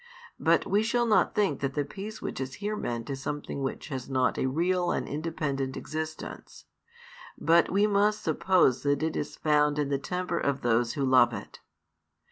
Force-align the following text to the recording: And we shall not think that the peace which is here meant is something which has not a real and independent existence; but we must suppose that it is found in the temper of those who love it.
And 0.43 0.65
we 0.65 0.81
shall 0.81 1.05
not 1.05 1.35
think 1.35 1.59
that 1.59 1.75
the 1.75 1.85
peace 1.85 2.23
which 2.23 2.41
is 2.41 2.55
here 2.55 2.75
meant 2.75 3.07
is 3.11 3.21
something 3.21 3.61
which 3.61 3.89
has 3.89 4.09
not 4.09 4.39
a 4.39 4.47
real 4.47 4.89
and 4.89 5.07
independent 5.07 5.77
existence; 5.77 6.65
but 7.37 7.69
we 7.71 7.85
must 7.85 8.23
suppose 8.23 8.81
that 8.81 9.03
it 9.03 9.15
is 9.15 9.35
found 9.35 9.77
in 9.77 9.89
the 9.89 9.99
temper 9.99 10.39
of 10.39 10.61
those 10.61 10.93
who 10.93 11.05
love 11.05 11.33
it. 11.33 11.59